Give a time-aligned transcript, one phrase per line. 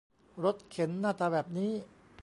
[0.43, 1.71] รถเข็นหน้าตาแบบนี้